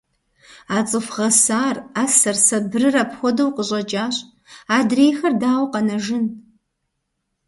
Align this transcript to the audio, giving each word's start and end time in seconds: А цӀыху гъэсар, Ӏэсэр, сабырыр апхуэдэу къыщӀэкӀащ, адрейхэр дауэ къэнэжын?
А 0.77 0.79
цӀыху 0.87 1.13
гъэсар, 1.15 1.75
Ӏэсэр, 1.93 2.37
сабырыр 2.45 2.95
апхуэдэу 3.03 3.53
къыщӀэкӀащ, 3.55 4.15
адрейхэр 4.77 5.33
дауэ 5.41 5.67
къэнэжын? 5.71 6.25